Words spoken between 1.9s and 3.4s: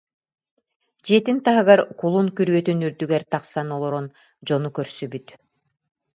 кулун күрүөтүн үрдүгэр